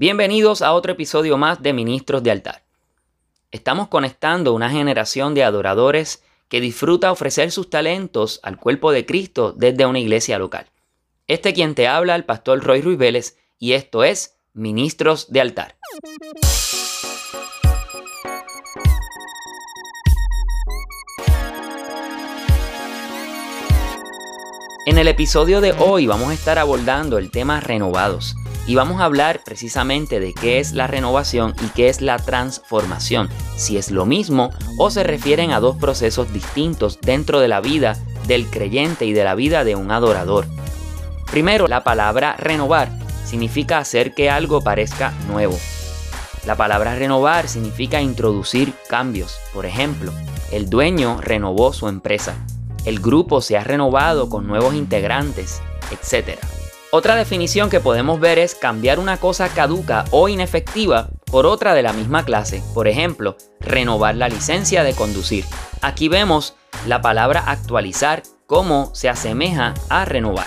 Bienvenidos 0.00 0.62
a 0.62 0.74
otro 0.74 0.92
episodio 0.92 1.36
más 1.38 1.60
de 1.60 1.72
Ministros 1.72 2.22
de 2.22 2.30
Altar. 2.30 2.62
Estamos 3.50 3.88
conectando 3.88 4.54
una 4.54 4.70
generación 4.70 5.34
de 5.34 5.42
adoradores 5.42 6.22
que 6.48 6.60
disfruta 6.60 7.10
ofrecer 7.10 7.50
sus 7.50 7.68
talentos 7.68 8.38
al 8.44 8.58
cuerpo 8.58 8.92
de 8.92 9.04
Cristo 9.04 9.52
desde 9.56 9.86
una 9.86 9.98
iglesia 9.98 10.38
local. 10.38 10.66
Este 11.26 11.52
quien 11.52 11.74
te 11.74 11.88
habla, 11.88 12.14
el 12.14 12.24
pastor 12.24 12.62
Roy 12.62 12.80
Ruiz 12.80 12.96
Vélez, 12.96 13.38
y 13.58 13.72
esto 13.72 14.04
es 14.04 14.36
Ministros 14.52 15.32
de 15.32 15.40
Altar. 15.40 15.76
En 24.86 24.96
el 24.96 25.08
episodio 25.08 25.60
de 25.60 25.72
hoy 25.72 26.06
vamos 26.06 26.30
a 26.30 26.34
estar 26.34 26.56
abordando 26.60 27.18
el 27.18 27.32
tema 27.32 27.58
renovados 27.58 28.36
y 28.68 28.76
vamos 28.76 29.00
a 29.00 29.04
hablar 29.04 29.40
precisamente 29.44 30.20
de 30.20 30.32
qué 30.32 30.60
es 30.60 30.72
la 30.72 30.86
renovación 30.86 31.54
y 31.64 31.68
qué 31.70 31.88
es 31.88 32.00
la 32.00 32.18
transformación, 32.18 33.28
si 33.56 33.78
es 33.78 33.90
lo 33.90 34.06
mismo 34.06 34.50
o 34.78 34.90
se 34.90 35.02
refieren 35.02 35.50
a 35.50 35.58
dos 35.58 35.76
procesos 35.76 36.32
distintos 36.32 37.00
dentro 37.00 37.40
de 37.40 37.48
la 37.48 37.60
vida 37.60 37.96
del 38.28 38.46
creyente 38.46 39.06
y 39.06 39.12
de 39.12 39.24
la 39.24 39.34
vida 39.34 39.64
de 39.64 39.74
un 39.74 39.90
adorador. 39.90 40.46
Primero, 41.30 41.66
la 41.66 41.82
palabra 41.82 42.36
renovar 42.38 42.88
significa 43.24 43.78
hacer 43.78 44.14
que 44.14 44.30
algo 44.30 44.60
parezca 44.60 45.12
nuevo. 45.26 45.58
La 46.46 46.56
palabra 46.56 46.94
renovar 46.94 47.48
significa 47.48 48.00
introducir 48.00 48.72
cambios. 48.88 49.36
Por 49.52 49.66
ejemplo, 49.66 50.12
el 50.52 50.70
dueño 50.70 51.20
renovó 51.20 51.72
su 51.72 51.88
empresa 51.88 52.36
el 52.88 53.00
grupo 53.00 53.42
se 53.42 53.58
ha 53.58 53.64
renovado 53.64 54.30
con 54.30 54.46
nuevos 54.46 54.74
integrantes, 54.74 55.60
etc. 55.90 56.38
Otra 56.90 57.16
definición 57.16 57.68
que 57.68 57.80
podemos 57.80 58.18
ver 58.18 58.38
es 58.38 58.54
cambiar 58.54 58.98
una 58.98 59.18
cosa 59.18 59.50
caduca 59.50 60.06
o 60.10 60.30
inefectiva 60.30 61.10
por 61.26 61.44
otra 61.44 61.74
de 61.74 61.82
la 61.82 61.92
misma 61.92 62.24
clase. 62.24 62.62
Por 62.72 62.88
ejemplo, 62.88 63.36
renovar 63.60 64.14
la 64.14 64.30
licencia 64.30 64.82
de 64.82 64.94
conducir. 64.94 65.44
Aquí 65.82 66.08
vemos 66.08 66.54
la 66.86 67.02
palabra 67.02 67.44
actualizar 67.46 68.22
como 68.46 68.94
se 68.94 69.10
asemeja 69.10 69.74
a 69.90 70.06
renovar. 70.06 70.46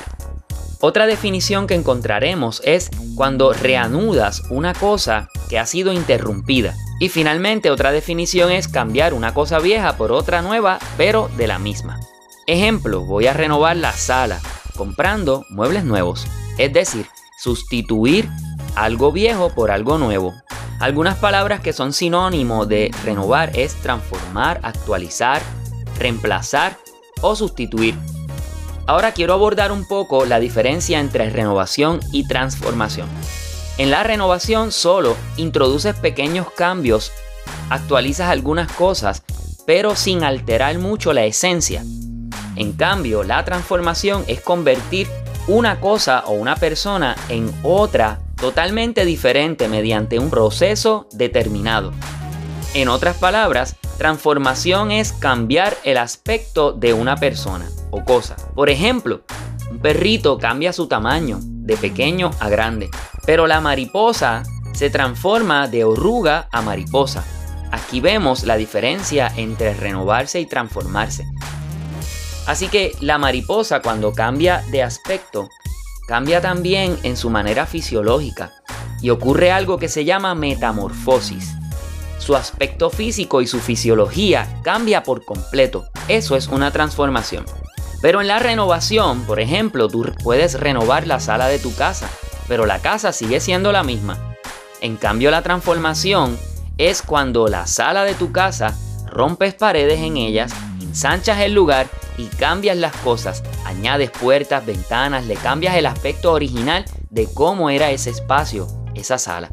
Otra 0.79 1.05
definición 1.05 1.67
que 1.67 1.75
encontraremos 1.75 2.63
es 2.65 2.89
cuando 3.13 3.53
reanudas 3.53 4.41
una 4.49 4.73
cosa 4.73 5.29
que 5.47 5.59
ha 5.59 5.67
sido 5.67 5.93
interrumpida. 5.93 6.73
Y 6.99 7.09
finalmente 7.09 7.69
otra 7.69 7.91
definición 7.91 8.51
es 8.51 8.67
cambiar 8.67 9.13
una 9.13 9.35
cosa 9.35 9.59
vieja 9.59 9.95
por 9.95 10.11
otra 10.11 10.41
nueva, 10.41 10.79
pero 10.97 11.29
de 11.37 11.45
la 11.45 11.59
misma. 11.59 11.99
Ejemplo, 12.47 13.01
voy 13.01 13.27
a 13.27 13.33
renovar 13.33 13.77
la 13.77 13.91
sala 13.91 14.41
comprando 14.81 15.45
muebles 15.49 15.83
nuevos, 15.83 16.25
es 16.57 16.73
decir, 16.73 17.05
sustituir 17.37 18.27
algo 18.75 19.11
viejo 19.11 19.51
por 19.51 19.69
algo 19.69 19.99
nuevo. 19.99 20.33
Algunas 20.79 21.19
palabras 21.19 21.59
que 21.59 21.71
son 21.71 21.93
sinónimo 21.93 22.65
de 22.65 22.89
renovar 23.05 23.51
es 23.53 23.75
transformar, 23.75 24.59
actualizar, 24.63 25.43
reemplazar 25.99 26.79
o 27.21 27.35
sustituir. 27.35 27.93
Ahora 28.87 29.11
quiero 29.11 29.35
abordar 29.35 29.71
un 29.71 29.87
poco 29.87 30.25
la 30.25 30.39
diferencia 30.39 30.99
entre 30.99 31.29
renovación 31.29 31.99
y 32.11 32.27
transformación. 32.27 33.07
En 33.77 33.91
la 33.91 34.01
renovación 34.01 34.71
solo 34.71 35.15
introduces 35.37 35.93
pequeños 35.93 36.49
cambios, 36.49 37.11
actualizas 37.69 38.31
algunas 38.31 38.71
cosas, 38.71 39.21
pero 39.67 39.95
sin 39.95 40.23
alterar 40.23 40.79
mucho 40.79 41.13
la 41.13 41.25
esencia. 41.25 41.83
En 42.61 42.73
cambio, 42.73 43.23
la 43.23 43.43
transformación 43.43 44.23
es 44.27 44.39
convertir 44.39 45.07
una 45.47 45.79
cosa 45.79 46.23
o 46.27 46.33
una 46.33 46.55
persona 46.55 47.15
en 47.27 47.51
otra 47.63 48.19
totalmente 48.39 49.03
diferente 49.03 49.67
mediante 49.67 50.19
un 50.19 50.29
proceso 50.29 51.07
determinado. 51.11 51.91
En 52.75 52.87
otras 52.87 53.17
palabras, 53.17 53.77
transformación 53.97 54.91
es 54.91 55.11
cambiar 55.11 55.75
el 55.83 55.97
aspecto 55.97 56.71
de 56.71 56.93
una 56.93 57.15
persona 57.17 57.67
o 57.89 58.05
cosa. 58.05 58.35
Por 58.53 58.69
ejemplo, 58.69 59.21
un 59.71 59.79
perrito 59.79 60.37
cambia 60.37 60.71
su 60.71 60.87
tamaño 60.87 61.39
de 61.41 61.77
pequeño 61.77 62.29
a 62.39 62.47
grande, 62.49 62.91
pero 63.25 63.47
la 63.47 63.59
mariposa 63.59 64.43
se 64.73 64.91
transforma 64.91 65.67
de 65.67 65.83
oruga 65.83 66.47
a 66.51 66.61
mariposa. 66.61 67.25
Aquí 67.71 68.01
vemos 68.01 68.43
la 68.43 68.55
diferencia 68.55 69.31
entre 69.35 69.73
renovarse 69.73 70.39
y 70.39 70.45
transformarse. 70.45 71.25
Así 72.51 72.67
que 72.67 72.97
la 72.99 73.17
mariposa 73.17 73.81
cuando 73.81 74.11
cambia 74.11 74.61
de 74.71 74.83
aspecto, 74.83 75.47
cambia 76.05 76.41
también 76.41 76.99
en 77.03 77.15
su 77.15 77.29
manera 77.29 77.65
fisiológica 77.65 78.51
y 79.01 79.09
ocurre 79.09 79.53
algo 79.53 79.77
que 79.77 79.87
se 79.87 80.03
llama 80.03 80.35
metamorfosis. 80.35 81.53
Su 82.19 82.35
aspecto 82.35 82.89
físico 82.89 83.41
y 83.41 83.47
su 83.47 83.61
fisiología 83.61 84.59
cambia 84.63 85.01
por 85.01 85.23
completo. 85.23 85.85
Eso 86.09 86.35
es 86.35 86.49
una 86.49 86.71
transformación. 86.71 87.45
Pero 88.01 88.19
en 88.19 88.27
la 88.27 88.39
renovación, 88.39 89.23
por 89.23 89.39
ejemplo, 89.39 89.87
tú 89.87 90.11
puedes 90.21 90.59
renovar 90.59 91.07
la 91.07 91.21
sala 91.21 91.47
de 91.47 91.57
tu 91.57 91.73
casa, 91.73 92.09
pero 92.49 92.65
la 92.65 92.79
casa 92.79 93.13
sigue 93.13 93.39
siendo 93.39 93.71
la 93.71 93.83
misma. 93.83 94.35
En 94.81 94.97
cambio, 94.97 95.31
la 95.31 95.41
transformación 95.41 96.37
es 96.77 97.01
cuando 97.01 97.47
la 97.47 97.65
sala 97.65 98.03
de 98.03 98.13
tu 98.13 98.33
casa 98.33 98.77
rompes 99.05 99.53
paredes 99.53 100.01
en 100.01 100.17
ellas, 100.17 100.51
ensanchas 100.81 101.39
el 101.39 101.53
lugar 101.53 101.87
y 102.17 102.25
cambias 102.27 102.77
las 102.77 102.95
cosas, 102.97 103.43
añades 103.65 104.11
puertas, 104.11 104.65
ventanas, 104.65 105.25
le 105.25 105.35
cambias 105.35 105.75
el 105.75 105.85
aspecto 105.85 106.31
original 106.33 106.85
de 107.09 107.27
cómo 107.33 107.69
era 107.69 107.91
ese 107.91 108.09
espacio, 108.09 108.67
esa 108.95 109.17
sala. 109.17 109.49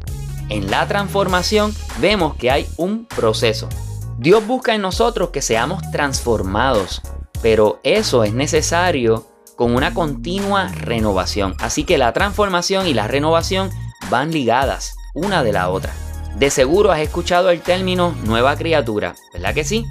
En 0.49 0.69
la 0.71 0.87
transformación 0.87 1.75
vemos 1.99 2.35
que 2.35 2.51
hay 2.51 2.67
un 2.77 3.05
proceso. 3.05 3.69
Dios 4.17 4.45
busca 4.45 4.73
en 4.73 4.81
nosotros 4.81 5.29
que 5.29 5.41
seamos 5.41 5.81
transformados, 5.91 7.01
pero 7.41 7.79
eso 7.83 8.23
es 8.23 8.33
necesario 8.33 9.27
con 9.55 9.75
una 9.75 9.93
continua 9.93 10.69
renovación. 10.69 11.55
Así 11.59 11.83
que 11.83 11.97
la 11.97 12.13
transformación 12.13 12.87
y 12.87 12.93
la 12.93 13.07
renovación 13.07 13.69
van 14.09 14.31
ligadas 14.31 14.95
una 15.13 15.43
de 15.43 15.53
la 15.53 15.69
otra. 15.69 15.93
De 16.35 16.49
seguro 16.49 16.91
has 16.91 16.99
escuchado 16.99 17.49
el 17.49 17.61
término 17.61 18.15
nueva 18.23 18.55
criatura, 18.55 19.15
¿verdad 19.33 19.53
que 19.53 19.63
sí? 19.63 19.85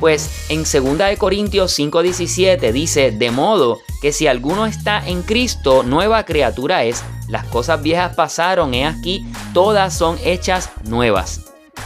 Pues 0.00 0.50
en 0.50 0.64
2 0.64 1.16
Corintios 1.18 1.78
5:17 1.78 2.72
dice, 2.72 3.10
de 3.10 3.30
modo 3.30 3.80
que 4.02 4.12
si 4.12 4.26
alguno 4.26 4.66
está 4.66 5.06
en 5.06 5.22
Cristo, 5.22 5.82
nueva 5.82 6.24
criatura 6.24 6.84
es, 6.84 7.02
las 7.28 7.46
cosas 7.46 7.82
viejas 7.82 8.14
pasaron, 8.14 8.74
he 8.74 8.84
aquí, 8.84 9.26
todas 9.54 9.96
son 9.96 10.18
hechas 10.22 10.70
nuevas. 10.84 11.40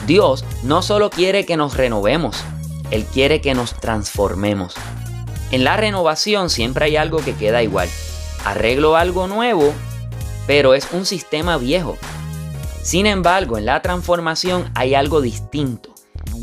Dios 0.07 0.45
no 0.65 0.83
solo 0.83 1.11
quiere 1.11 1.47
que 1.47 1.57
nos 1.57 1.77
renovemos, 1.77 2.37
Él 2.91 3.05
quiere 3.05 3.41
que 3.41 3.55
nos 3.55 3.75
transformemos. 3.75 4.75
En 5.53 5.65
la 5.65 5.77
renovación 5.77 6.51
siempre 6.51 6.87
hay 6.87 6.97
algo 6.97 7.19
que 7.19 7.35
queda 7.35 7.63
igual. 7.63 7.89
Arreglo 8.45 8.97
algo 8.97 9.27
nuevo, 9.27 9.73
pero 10.47 10.75
es 10.75 10.89
un 10.93 11.07
sistema 11.07 11.59
viejo. 11.59 11.97
Sin 12.83 13.07
embargo, 13.07 13.59
en 13.59 13.67
la 13.67 13.83
transformación 13.83 14.71
hay 14.75 14.95
algo 14.95 15.21
distinto 15.21 15.90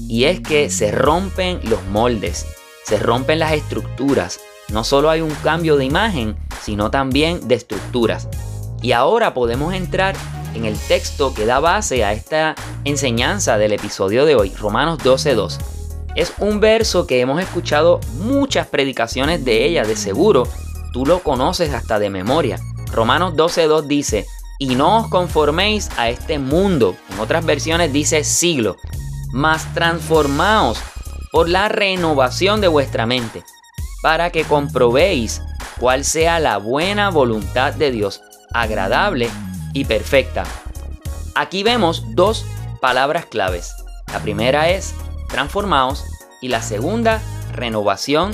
y 0.08 0.26
es 0.26 0.40
que 0.40 0.70
se 0.70 0.92
rompen 0.92 1.60
los 1.64 1.84
moldes, 1.86 2.46
se 2.86 2.98
rompen 2.98 3.40
las 3.40 3.54
estructuras. 3.54 4.40
No 4.70 4.84
solo 4.84 5.10
hay 5.10 5.22
un 5.22 5.34
cambio 5.44 5.78
de 5.78 5.86
imagen, 5.86 6.38
sino 6.62 6.92
también 6.92 7.48
de 7.48 7.56
estructuras. 7.56 8.28
Y 8.82 8.92
ahora 8.92 9.34
podemos 9.34 9.74
entrar 9.74 10.16
en 10.54 10.66
el 10.66 10.78
texto 10.78 11.34
que 11.34 11.46
da 11.46 11.60
base 11.60 12.04
a 12.04 12.14
esta 12.14 12.56
enseñanza 12.84 13.58
del 13.58 13.74
episodio 13.74 14.26
de 14.26 14.36
hoy, 14.36 14.54
Romanos 14.56 15.00
12.2. 15.00 15.58
Es 16.16 16.34
un 16.40 16.60
verso 16.60 17.06
que 17.06 17.20
hemos 17.20 17.42
escuchado 17.42 18.00
muchas 18.20 18.68
predicaciones 18.68 19.46
de 19.46 19.66
ella, 19.66 19.84
de 19.84 19.96
seguro 19.96 20.48
tú 20.98 21.06
lo 21.06 21.20
conoces 21.20 21.76
hasta 21.76 22.00
de 22.00 22.10
memoria. 22.10 22.60
Romanos 22.92 23.36
12.2 23.36 23.84
dice, 23.84 24.26
y 24.58 24.74
no 24.74 24.98
os 24.98 25.08
conforméis 25.10 25.90
a 25.96 26.10
este 26.10 26.40
mundo. 26.40 26.96
En 27.12 27.20
otras 27.20 27.46
versiones 27.46 27.94
dice 27.94 28.24
siglo, 28.24 28.78
mas 29.32 29.74
transformaos 29.74 30.80
por 31.32 31.50
la 31.50 31.70
renovación 31.70 32.62
de 32.62 32.68
vuestra 32.68 33.06
mente, 33.06 33.44
para 34.02 34.32
que 34.32 34.44
comprobéis 34.44 35.42
cuál 35.80 36.06
sea 36.06 36.40
la 36.40 36.58
buena 36.58 37.10
voluntad 37.10 37.74
de 37.74 37.92
Dios, 37.92 38.22
agradable 38.54 39.30
y 39.74 39.86
perfecta. 39.86 40.44
Aquí 41.36 41.64
vemos 41.64 42.04
dos 42.16 42.46
palabras 42.82 43.26
claves. 43.26 43.74
La 44.12 44.20
primera 44.20 44.70
es 44.70 44.96
transformaos 45.28 46.06
y 46.42 46.48
la 46.48 46.62
segunda 46.62 47.22
renovación. 47.52 48.32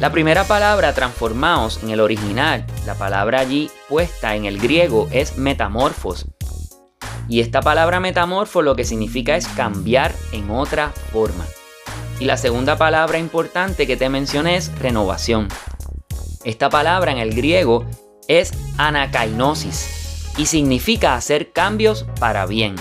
La 0.00 0.10
primera 0.10 0.44
palabra 0.44 0.94
transformaos 0.94 1.82
en 1.82 1.90
el 1.90 2.00
original, 2.00 2.66
la 2.86 2.94
palabra 2.94 3.40
allí 3.40 3.70
puesta 3.88 4.36
en 4.36 4.44
el 4.44 4.58
griego 4.58 5.08
es 5.10 5.36
metamorfos, 5.36 6.26
y 7.28 7.40
esta 7.40 7.60
palabra 7.60 8.00
metamorfo 8.00 8.62
lo 8.62 8.74
que 8.74 8.84
significa 8.84 9.36
es 9.36 9.46
cambiar 9.48 10.14
en 10.32 10.50
otra 10.50 10.90
forma. 11.12 11.44
Y 12.20 12.24
la 12.24 12.36
segunda 12.36 12.76
palabra 12.76 13.18
importante 13.18 13.86
que 13.86 13.96
te 13.96 14.08
mencioné 14.08 14.56
es 14.56 14.76
renovación. 14.78 15.48
Esta 16.44 16.70
palabra 16.70 17.12
en 17.12 17.18
el 17.18 17.34
griego 17.34 17.86
es 18.26 18.52
anakainosis. 18.76 19.94
y 20.36 20.46
significa 20.46 21.16
hacer 21.16 21.50
cambios 21.50 22.06
para 22.20 22.46
bien. 22.46 22.76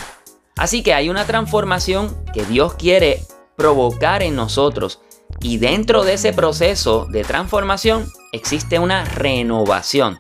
Así 0.58 0.84
que 0.84 0.94
hay 0.94 1.10
una 1.10 1.26
transformación 1.26 2.16
que 2.32 2.46
Dios 2.46 2.76
quiere 2.76 3.24
provocar 3.56 4.22
en 4.22 4.36
nosotros 4.36 5.02
y 5.40 5.58
dentro 5.58 6.04
de 6.04 6.14
ese 6.14 6.34
proceso 6.34 7.08
de 7.10 7.24
transformación 7.24 8.08
existe 8.32 8.78
una 8.78 9.06
renovación. 9.06 10.20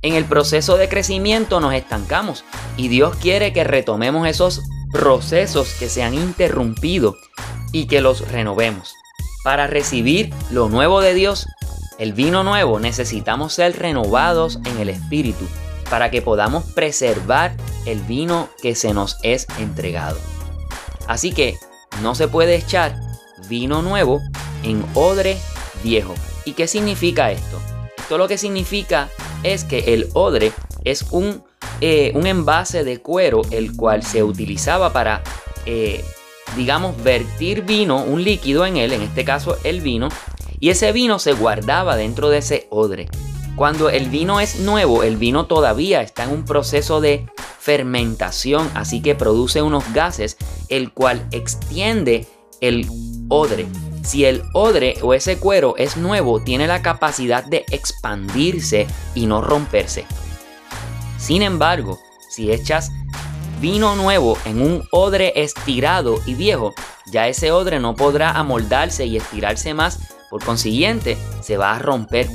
En 0.00 0.14
el 0.14 0.24
proceso 0.24 0.78
de 0.78 0.88
crecimiento 0.88 1.60
nos 1.60 1.74
estancamos 1.74 2.44
y 2.80 2.88
Dios 2.88 3.14
quiere 3.16 3.52
que 3.52 3.62
retomemos 3.62 4.26
esos 4.26 4.62
procesos 4.90 5.74
que 5.74 5.90
se 5.90 6.02
han 6.02 6.14
interrumpido 6.14 7.14
y 7.72 7.86
que 7.88 8.00
los 8.00 8.26
renovemos. 8.32 8.94
Para 9.44 9.66
recibir 9.66 10.32
lo 10.50 10.70
nuevo 10.70 11.02
de 11.02 11.12
Dios, 11.12 11.46
el 11.98 12.14
vino 12.14 12.42
nuevo, 12.42 12.80
necesitamos 12.80 13.52
ser 13.52 13.78
renovados 13.78 14.60
en 14.64 14.78
el 14.78 14.88
espíritu 14.88 15.46
para 15.90 16.10
que 16.10 16.22
podamos 16.22 16.64
preservar 16.72 17.54
el 17.84 18.00
vino 18.00 18.48
que 18.62 18.74
se 18.74 18.94
nos 18.94 19.18
es 19.22 19.46
entregado. 19.58 20.16
Así 21.06 21.32
que 21.32 21.58
no 22.00 22.14
se 22.14 22.28
puede 22.28 22.54
echar 22.54 22.98
vino 23.46 23.82
nuevo 23.82 24.22
en 24.62 24.86
odre 24.94 25.36
viejo. 25.84 26.14
¿Y 26.46 26.54
qué 26.54 26.66
significa 26.66 27.30
esto? 27.30 27.60
Esto 27.98 28.16
lo 28.16 28.26
que 28.26 28.38
significa 28.38 29.10
es 29.42 29.64
que 29.64 29.92
el 29.92 30.08
odre 30.14 30.52
es 30.84 31.04
un, 31.10 31.44
eh, 31.80 32.12
un 32.14 32.26
envase 32.26 32.84
de 32.84 33.00
cuero 33.00 33.42
el 33.50 33.76
cual 33.76 34.02
se 34.02 34.22
utilizaba 34.22 34.92
para, 34.92 35.22
eh, 35.66 36.04
digamos, 36.56 37.02
vertir 37.02 37.62
vino, 37.62 38.02
un 38.02 38.22
líquido 38.22 38.66
en 38.66 38.76
él, 38.76 38.92
en 38.92 39.02
este 39.02 39.24
caso 39.24 39.56
el 39.64 39.80
vino, 39.80 40.08
y 40.58 40.70
ese 40.70 40.92
vino 40.92 41.18
se 41.18 41.32
guardaba 41.32 41.96
dentro 41.96 42.28
de 42.28 42.38
ese 42.38 42.66
odre. 42.70 43.08
Cuando 43.56 43.90
el 43.90 44.08
vino 44.08 44.40
es 44.40 44.60
nuevo, 44.60 45.02
el 45.02 45.16
vino 45.16 45.46
todavía 45.46 46.02
está 46.02 46.24
en 46.24 46.30
un 46.30 46.44
proceso 46.44 47.00
de 47.00 47.26
fermentación, 47.58 48.70
así 48.74 49.02
que 49.02 49.14
produce 49.14 49.60
unos 49.62 49.92
gases, 49.92 50.36
el 50.68 50.92
cual 50.92 51.26
extiende 51.30 52.26
el 52.60 52.86
odre. 53.28 53.66
Si 54.02 54.24
el 54.24 54.42
odre 54.54 54.96
o 55.02 55.14
ese 55.14 55.38
cuero 55.38 55.76
es 55.76 55.96
nuevo, 55.96 56.40
tiene 56.40 56.66
la 56.66 56.82
capacidad 56.82 57.44
de 57.44 57.64
expandirse 57.70 58.86
y 59.14 59.26
no 59.26 59.42
romperse. 59.42 60.06
Sin 61.20 61.42
embargo, 61.42 62.00
si 62.30 62.50
echas 62.50 62.90
vino 63.60 63.94
nuevo 63.94 64.38
en 64.46 64.62
un 64.62 64.88
odre 64.90 65.34
estirado 65.36 66.18
y 66.24 66.34
viejo, 66.34 66.72
ya 67.12 67.28
ese 67.28 67.52
odre 67.52 67.78
no 67.78 67.94
podrá 67.94 68.30
amoldarse 68.30 69.04
y 69.04 69.18
estirarse 69.18 69.74
más, 69.74 69.98
por 70.30 70.42
consiguiente 70.42 71.18
se 71.42 71.58
va 71.58 71.74
a 71.74 71.78
romper 71.78 72.26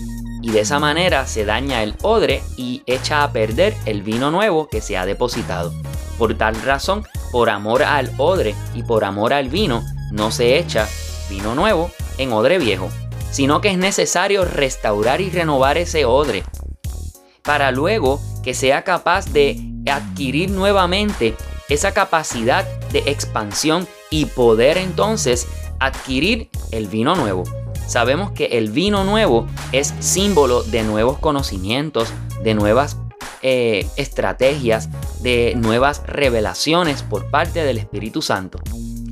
y 0.42 0.52
de 0.52 0.60
esa 0.60 0.80
manera 0.80 1.26
se 1.26 1.46
daña 1.46 1.82
el 1.82 1.96
odre 2.04 2.44
y 2.58 2.84
echa 2.86 3.24
a 3.24 3.32
perder 3.32 3.76
el 3.86 4.04
vino 4.04 4.30
nuevo 4.30 4.68
que 4.68 4.82
se 4.82 4.98
ha 4.98 5.06
depositado. 5.08 5.74
Por 6.20 6.38
tal 6.38 6.56
razón, 6.62 7.08
por 7.32 7.50
amor 7.50 7.82
al 7.82 8.12
odre 8.18 8.54
y 8.76 8.84
por 8.84 9.04
amor 9.04 9.34
al 9.34 9.50
vino, 9.50 9.84
no 10.12 10.30
se 10.30 10.60
echa 10.60 10.88
vino 11.30 11.56
nuevo 11.56 11.90
en 12.20 12.32
odre 12.32 12.60
viejo, 12.60 12.90
sino 13.32 13.62
que 13.62 13.72
es 13.72 13.78
necesario 13.80 14.46
restaurar 14.46 15.22
y 15.22 15.32
renovar 15.32 15.80
ese 15.80 16.06
odre 16.06 16.44
para 17.42 17.72
luego 17.72 18.20
que 18.46 18.54
sea 18.54 18.84
capaz 18.84 19.34
de 19.34 19.60
adquirir 19.92 20.52
nuevamente 20.52 21.34
esa 21.68 21.94
capacidad 21.94 22.64
de 22.92 23.00
expansión 23.08 23.88
y 24.12 24.26
poder 24.26 24.78
entonces 24.78 25.48
adquirir 25.80 26.52
el 26.72 26.88
vino 26.88 27.16
nuevo. 27.16 27.44
Sabemos 27.88 28.32
que 28.32 28.46
el 28.58 28.70
vino 28.70 29.04
nuevo 29.04 29.48
es 29.72 29.96
símbolo 30.00 30.62
de 30.62 30.84
nuevos 30.84 31.18
conocimientos, 31.18 32.14
de 32.44 32.54
nuevas 32.54 32.98
eh, 33.42 33.88
estrategias, 33.98 34.90
de 35.22 35.56
nuevas 35.56 36.04
revelaciones 36.06 37.02
por 37.02 37.32
parte 37.32 37.64
del 37.64 37.80
Espíritu 37.80 38.22
Santo. 38.22 38.60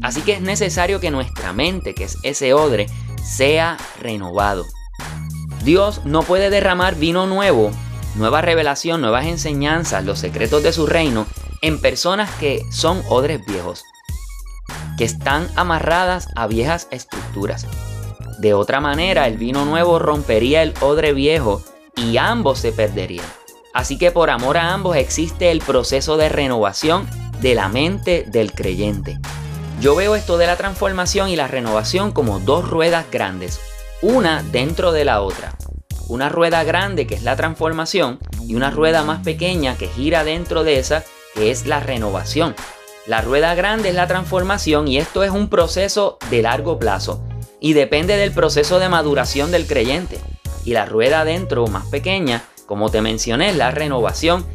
Así 0.04 0.22
que 0.22 0.34
es 0.34 0.42
necesario 0.42 1.00
que 1.00 1.10
nuestra 1.10 1.54
mente, 1.54 1.96
que 1.96 2.04
es 2.04 2.18
ese 2.22 2.54
odre, 2.54 2.86
sea 3.24 3.78
renovado. 4.00 4.64
Dios 5.64 6.02
no 6.06 6.22
puede 6.22 6.52
derramar 6.52 6.96
vino 6.96 7.26
nuevo, 7.26 7.72
nueva 8.16 8.42
revelación, 8.42 9.02
nuevas 9.02 9.26
enseñanzas, 9.26 10.06
los 10.06 10.20
secretos 10.20 10.64
de 10.64 10.74
su 10.74 10.86
reino 10.86 11.26
en 11.62 11.80
personas 11.80 12.30
que 12.40 12.64
son 12.72 13.02
odres 13.08 13.46
viejos, 13.46 13.84
que 14.98 15.06
están 15.06 15.48
amarradas 15.56 16.28
a 16.36 16.48
viejas 16.48 16.88
estructuras. 16.92 17.66
De 18.40 18.54
otra 18.54 18.82
manera, 18.82 19.28
el 19.28 19.38
vino 19.38 19.66
nuevo 19.66 20.00
rompería 20.00 20.64
el 20.64 20.74
odre 20.82 21.14
viejo 21.14 21.64
y 21.96 22.18
ambos 22.18 22.60
se 22.60 22.72
perderían. 22.72 23.26
Así 23.74 23.98
que 23.98 24.12
por 24.12 24.30
amor 24.30 24.58
a 24.58 24.74
ambos 24.74 24.98
existe 24.98 25.52
el 25.52 25.60
proceso 25.60 26.18
de 26.18 26.30
renovación 26.30 27.08
de 27.42 27.56
la 27.56 27.70
mente 27.70 28.26
del 28.28 28.52
creyente. 28.52 29.18
Yo 29.82 29.96
veo 29.96 30.16
esto 30.16 30.38
de 30.38 30.48
la 30.48 30.56
transformación 30.56 31.30
y 31.30 31.36
la 31.36 31.48
renovación 31.48 32.12
como 32.12 32.40
dos 32.40 32.70
ruedas 32.70 33.06
grandes, 33.12 33.60
una 34.02 34.44
dentro 34.44 34.92
de 34.92 35.06
la 35.06 35.22
otra. 35.22 35.56
Una 36.14 36.30
rueda 36.30 36.64
grande 36.64 37.08
que 37.08 37.16
es 37.16 37.24
la 37.24 37.36
transformación 37.36 38.20
y 38.48 38.54
una 38.54 38.70
rueda 38.70 39.02
más 39.02 39.24
pequeña 39.24 39.76
que 39.76 39.88
gira 39.88 40.24
dentro 40.24 40.64
de 40.64 40.78
esa 40.78 41.04
que 41.34 41.50
es 41.50 41.66
la 41.66 41.80
renovación. 41.80 42.54
La 43.08 43.22
rueda 43.22 43.56
grande 43.56 43.90
es 43.90 43.96
la 43.96 44.06
transformación 44.06 44.88
y 44.88 45.00
esto 45.00 45.24
es 45.24 45.32
un 45.32 45.50
proceso 45.50 46.20
de 46.30 46.44
largo 46.44 46.78
plazo 46.78 47.24
y 47.60 47.74
depende 47.74 48.16
del 48.16 48.32
proceso 48.32 48.78
de 48.78 48.90
maduración 48.90 49.50
del 49.50 49.66
creyente. 49.66 50.20
Y 50.64 50.74
la 50.74 50.86
rueda 50.86 51.26
dentro 51.26 51.66
más 51.66 51.88
pequeña, 51.88 52.44
como 52.68 52.92
te 52.92 53.02
mencioné, 53.02 53.50
es 53.50 53.56
la 53.56 53.72
renovación 53.72 54.46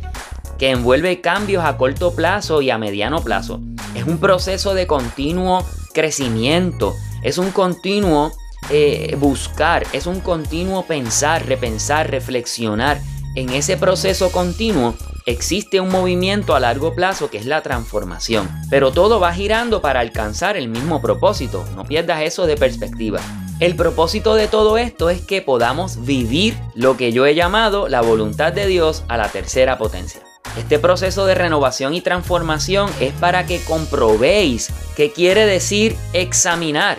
que 0.61 0.71
envuelve 0.71 1.21
cambios 1.21 1.65
a 1.65 1.77
corto 1.77 2.15
plazo 2.15 2.63
y 2.63 2.71
a 2.71 2.79
mediano 2.79 3.21
plazo. 3.25 3.61
Es 3.97 4.05
un 4.05 4.19
proceso 4.19 4.75
de 4.75 4.87
continuo 4.87 5.67
crecimiento, 5.93 6.95
es 7.25 7.37
un 7.37 7.51
continuo 7.51 8.31
eh, 8.71 9.17
buscar, 9.19 9.87
es 9.93 10.07
un 10.07 10.21
continuo 10.21 10.85
pensar, 10.85 11.47
repensar, 11.47 12.11
reflexionar. 12.11 13.01
En 13.35 13.51
ese 13.51 13.77
proceso 13.77 14.31
continuo 14.31 14.95
existe 15.27 15.81
un 15.81 15.91
movimiento 15.91 16.55
a 16.55 16.61
largo 16.61 16.95
plazo 16.95 17.31
que 17.31 17.39
es 17.39 17.47
la 17.47 17.63
transformación. 17.63 18.49
Pero 18.71 18.93
todo 18.93 19.21
va 19.21 19.33
girando 19.33 19.81
para 19.81 20.01
alcanzar 20.01 20.57
el 20.57 20.69
mismo 20.69 21.01
propósito, 21.03 21.65
no 21.77 21.85
pierdas 21.85 22.23
eso 22.23 22.47
de 22.47 22.57
perspectiva. 22.57 23.21
El 23.61 23.75
propósito 23.75 24.37
de 24.37 24.47
todo 24.47 24.79
esto 24.79 25.11
es 25.11 25.21
que 25.21 25.43
podamos 25.43 26.05
vivir 26.07 26.57
lo 26.75 26.97
que 26.97 27.13
yo 27.13 27.27
he 27.27 27.35
llamado 27.35 27.89
la 27.89 28.01
voluntad 28.01 28.53
de 28.53 28.67
Dios 28.67 29.03
a 29.09 29.17
la 29.17 29.29
tercera 29.29 29.79
potencia. 29.79 30.23
Este 30.57 30.79
proceso 30.79 31.27
de 31.27 31.35
renovación 31.35 31.93
y 31.95 32.01
transformación 32.01 32.89
es 33.01 33.13
para 33.15 33.47
que 33.47 33.61
comprobéis 33.65 34.73
qué 34.97 35.13
quiere 35.13 35.45
decir 35.45 35.97
examinar, 36.13 36.99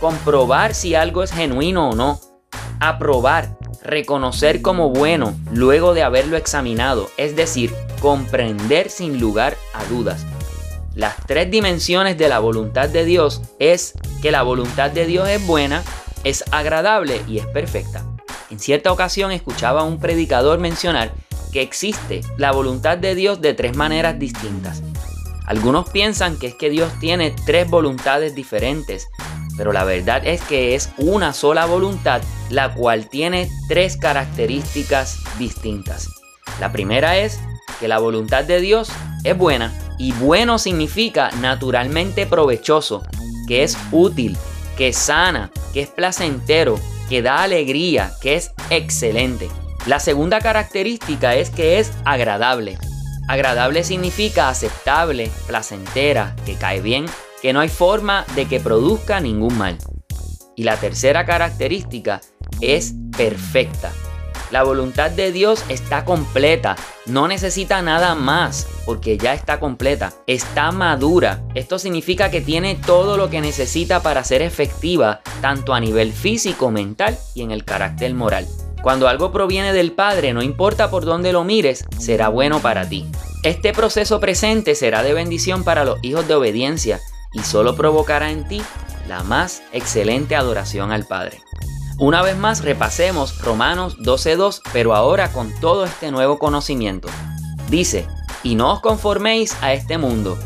comprobar 0.00 0.74
si 0.74 0.94
algo 0.94 1.22
es 1.22 1.32
genuino 1.32 1.90
o 1.90 1.94
no, 1.94 2.20
aprobar, 2.80 3.56
reconocer 3.82 4.62
como 4.62 4.90
bueno 4.90 5.34
luego 5.52 5.94
de 5.94 6.02
haberlo 6.02 6.36
examinado, 6.36 7.08
es 7.16 7.36
decir, 7.36 7.72
comprender 8.00 8.90
sin 8.90 9.20
lugar 9.20 9.56
a 9.74 9.84
dudas. 9.84 10.24
Las 10.94 11.16
tres 11.26 11.50
dimensiones 11.50 12.16
de 12.16 12.28
la 12.28 12.38
voluntad 12.38 12.88
de 12.88 13.04
Dios 13.04 13.42
es 13.58 13.94
que 14.22 14.30
la 14.30 14.42
voluntad 14.42 14.90
de 14.90 15.06
Dios 15.06 15.28
es 15.28 15.46
buena, 15.46 15.82
es 16.24 16.42
agradable 16.50 17.20
y 17.28 17.38
es 17.38 17.46
perfecta. 17.46 18.04
En 18.50 18.58
cierta 18.58 18.92
ocasión 18.92 19.32
escuchaba 19.32 19.82
a 19.82 19.84
un 19.84 19.98
predicador 19.98 20.58
mencionar 20.58 21.12
que 21.52 21.62
existe 21.62 22.22
la 22.38 22.52
voluntad 22.52 22.96
de 22.96 23.14
Dios 23.14 23.40
de 23.40 23.54
tres 23.54 23.76
maneras 23.76 24.18
distintas. 24.18 24.82
Algunos 25.46 25.88
piensan 25.90 26.38
que 26.38 26.48
es 26.48 26.54
que 26.54 26.70
Dios 26.70 26.90
tiene 26.98 27.34
tres 27.44 27.68
voluntades 27.68 28.34
diferentes, 28.34 29.08
pero 29.56 29.72
la 29.72 29.84
verdad 29.84 30.26
es 30.26 30.40
que 30.42 30.74
es 30.74 30.90
una 30.98 31.32
sola 31.32 31.66
voluntad 31.66 32.22
la 32.50 32.74
cual 32.74 33.08
tiene 33.08 33.48
tres 33.68 33.96
características 33.96 35.18
distintas. 35.38 36.08
La 36.60 36.72
primera 36.72 37.16
es 37.18 37.40
que 37.80 37.88
la 37.88 37.98
voluntad 37.98 38.44
de 38.44 38.60
Dios 38.60 38.90
es 39.24 39.36
buena 39.36 39.72
y 39.98 40.12
bueno 40.12 40.58
significa 40.58 41.30
naturalmente 41.40 42.26
provechoso, 42.26 43.02
que 43.48 43.62
es 43.62 43.76
útil, 43.90 44.36
que 44.76 44.92
sana, 44.92 45.50
que 45.72 45.82
es 45.82 45.88
placentero, 45.88 46.78
que 47.08 47.22
da 47.22 47.42
alegría, 47.42 48.12
que 48.20 48.36
es 48.36 48.52
excelente. 48.70 49.48
La 49.86 50.00
segunda 50.00 50.40
característica 50.40 51.34
es 51.34 51.50
que 51.50 51.78
es 51.78 51.92
agradable. 52.04 52.78
Agradable 53.28 53.84
significa 53.84 54.48
aceptable, 54.48 55.30
placentera, 55.46 56.36
que 56.44 56.54
cae 56.54 56.80
bien, 56.80 57.06
que 57.46 57.52
no 57.52 57.60
hay 57.60 57.68
forma 57.68 58.26
de 58.34 58.46
que 58.46 58.58
produzca 58.58 59.20
ningún 59.20 59.56
mal. 59.56 59.78
Y 60.56 60.64
la 60.64 60.78
tercera 60.78 61.24
característica 61.24 62.20
es 62.60 62.94
perfecta. 63.16 63.92
La 64.50 64.64
voluntad 64.64 65.12
de 65.12 65.30
Dios 65.30 65.62
está 65.68 66.04
completa, 66.04 66.74
no 67.06 67.28
necesita 67.28 67.82
nada 67.82 68.16
más 68.16 68.66
porque 68.84 69.16
ya 69.16 69.32
está 69.32 69.60
completa, 69.60 70.12
está 70.26 70.72
madura. 70.72 71.44
Esto 71.54 71.78
significa 71.78 72.32
que 72.32 72.40
tiene 72.40 72.74
todo 72.84 73.16
lo 73.16 73.30
que 73.30 73.40
necesita 73.40 74.02
para 74.02 74.24
ser 74.24 74.42
efectiva, 74.42 75.20
tanto 75.40 75.72
a 75.72 75.78
nivel 75.78 76.12
físico, 76.12 76.72
mental 76.72 77.16
y 77.36 77.42
en 77.42 77.52
el 77.52 77.64
carácter 77.64 78.12
moral. 78.12 78.48
Cuando 78.82 79.06
algo 79.06 79.30
proviene 79.30 79.72
del 79.72 79.92
Padre, 79.92 80.32
no 80.32 80.42
importa 80.42 80.90
por 80.90 81.04
dónde 81.04 81.32
lo 81.32 81.44
mires, 81.44 81.84
será 81.96 82.28
bueno 82.28 82.58
para 82.58 82.88
ti. 82.88 83.06
Este 83.44 83.72
proceso 83.72 84.18
presente 84.18 84.74
será 84.74 85.04
de 85.04 85.14
bendición 85.14 85.62
para 85.62 85.84
los 85.84 86.02
hijos 86.02 86.26
de 86.26 86.34
obediencia 86.34 87.00
y 87.36 87.42
solo 87.42 87.76
provocará 87.76 88.30
en 88.30 88.48
ti 88.48 88.62
la 89.06 89.22
más 89.22 89.62
excelente 89.72 90.34
adoración 90.34 90.90
al 90.90 91.04
Padre. 91.04 91.42
Una 91.98 92.22
vez 92.22 92.36
más 92.36 92.62
repasemos 92.62 93.38
Romanos 93.40 93.98
12.2, 93.98 94.62
pero 94.72 94.94
ahora 94.94 95.32
con 95.32 95.52
todo 95.60 95.84
este 95.84 96.10
nuevo 96.10 96.38
conocimiento. 96.38 97.08
Dice, 97.68 98.06
y 98.42 98.54
no 98.54 98.72
os 98.72 98.80
conforméis 98.80 99.56
a 99.62 99.72
este 99.72 99.98
mundo, 99.98 100.38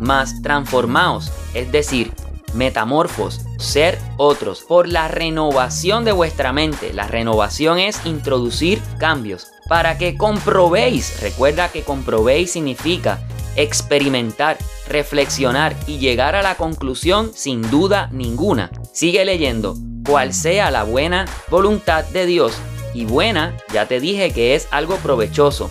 mas 0.00 0.42
transformaos, 0.42 1.30
es 1.54 1.70
decir, 1.70 2.12
metamorfos, 2.54 3.40
ser 3.58 3.98
otros, 4.16 4.62
por 4.62 4.88
la 4.88 5.08
renovación 5.08 6.04
de 6.04 6.12
vuestra 6.12 6.52
mente. 6.52 6.92
La 6.92 7.06
renovación 7.06 7.78
es 7.78 8.04
introducir 8.04 8.82
cambios 8.98 9.48
para 9.68 9.98
que 9.98 10.16
comprobéis. 10.16 11.20
Recuerda 11.20 11.68
que 11.68 11.82
comprobéis 11.82 12.52
significa 12.52 13.20
experimentar, 13.56 14.58
reflexionar 14.88 15.74
y 15.86 15.98
llegar 15.98 16.34
a 16.34 16.42
la 16.42 16.56
conclusión 16.56 17.32
sin 17.34 17.68
duda 17.70 18.08
ninguna. 18.12 18.70
Sigue 18.92 19.24
leyendo, 19.24 19.76
cual 20.04 20.32
sea 20.34 20.70
la 20.70 20.84
buena 20.84 21.26
voluntad 21.50 22.04
de 22.04 22.26
Dios. 22.26 22.56
Y 22.94 23.04
buena, 23.04 23.56
ya 23.72 23.86
te 23.86 24.00
dije 24.00 24.32
que 24.32 24.54
es 24.54 24.66
algo 24.70 24.96
provechoso, 24.96 25.70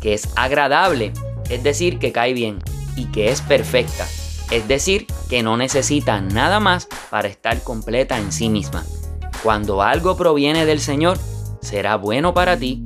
que 0.00 0.14
es 0.14 0.28
agradable, 0.34 1.12
es 1.48 1.62
decir, 1.62 1.98
que 1.98 2.12
cae 2.12 2.32
bien 2.32 2.58
y 2.96 3.06
que 3.06 3.30
es 3.30 3.40
perfecta, 3.40 4.06
es 4.50 4.66
decir, 4.66 5.06
que 5.30 5.42
no 5.42 5.56
necesita 5.56 6.20
nada 6.20 6.60
más 6.60 6.88
para 7.10 7.28
estar 7.28 7.62
completa 7.62 8.18
en 8.18 8.32
sí 8.32 8.48
misma. 8.48 8.84
Cuando 9.42 9.82
algo 9.82 10.16
proviene 10.16 10.66
del 10.66 10.80
Señor, 10.80 11.18
será 11.60 11.96
bueno 11.96 12.34
para 12.34 12.56
ti, 12.56 12.82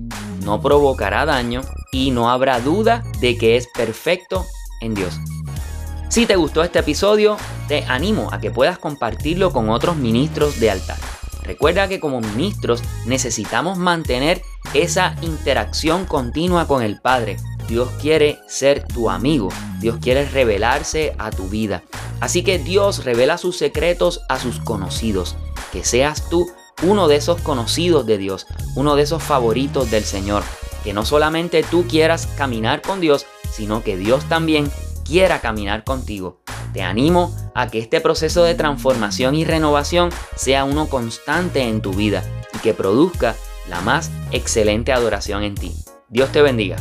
no 0.46 0.62
provocará 0.62 1.26
daño 1.26 1.60
y 1.90 2.12
no 2.12 2.30
habrá 2.30 2.60
duda 2.60 3.02
de 3.20 3.36
que 3.36 3.56
es 3.56 3.66
perfecto 3.66 4.46
en 4.80 4.94
Dios. 4.94 5.18
Si 6.08 6.24
te 6.24 6.36
gustó 6.36 6.62
este 6.62 6.78
episodio, 6.78 7.36
te 7.66 7.84
animo 7.84 8.28
a 8.32 8.40
que 8.40 8.52
puedas 8.52 8.78
compartirlo 8.78 9.52
con 9.52 9.68
otros 9.68 9.96
ministros 9.96 10.60
de 10.60 10.70
altar. 10.70 10.98
Recuerda 11.42 11.88
que 11.88 12.00
como 12.00 12.20
ministros 12.20 12.82
necesitamos 13.06 13.76
mantener 13.76 14.40
esa 14.72 15.16
interacción 15.20 16.06
continua 16.06 16.68
con 16.68 16.82
el 16.82 17.00
Padre. 17.00 17.36
Dios 17.68 17.88
quiere 18.00 18.38
ser 18.46 18.86
tu 18.86 19.10
amigo, 19.10 19.48
Dios 19.80 19.98
quiere 20.00 20.26
revelarse 20.26 21.14
a 21.18 21.30
tu 21.30 21.48
vida. 21.48 21.82
Así 22.20 22.44
que 22.44 22.58
Dios 22.58 23.04
revela 23.04 23.36
sus 23.36 23.56
secretos 23.58 24.22
a 24.28 24.38
sus 24.38 24.60
conocidos. 24.60 25.36
Que 25.72 25.84
seas 25.84 26.28
tú 26.30 26.48
uno 26.82 27.08
de 27.08 27.16
esos 27.16 27.40
conocidos 27.40 28.06
de 28.06 28.18
Dios, 28.18 28.46
uno 28.74 28.96
de 28.96 29.02
esos 29.02 29.22
favoritos 29.22 29.90
del 29.90 30.04
Señor. 30.04 30.42
Que 30.84 30.92
no 30.92 31.04
solamente 31.04 31.62
tú 31.62 31.86
quieras 31.88 32.26
caminar 32.36 32.82
con 32.82 33.00
Dios, 33.00 33.26
sino 33.50 33.82
que 33.82 33.96
Dios 33.96 34.24
también 34.28 34.70
quiera 35.04 35.40
caminar 35.40 35.84
contigo. 35.84 36.40
Te 36.72 36.82
animo 36.82 37.34
a 37.54 37.68
que 37.68 37.78
este 37.78 38.00
proceso 38.00 38.44
de 38.44 38.54
transformación 38.54 39.34
y 39.34 39.44
renovación 39.44 40.10
sea 40.36 40.64
uno 40.64 40.88
constante 40.88 41.62
en 41.62 41.80
tu 41.80 41.92
vida 41.92 42.22
y 42.54 42.58
que 42.58 42.74
produzca 42.74 43.34
la 43.68 43.80
más 43.80 44.10
excelente 44.30 44.92
adoración 44.92 45.42
en 45.42 45.54
ti. 45.54 45.74
Dios 46.08 46.30
te 46.30 46.42
bendiga. 46.42 46.76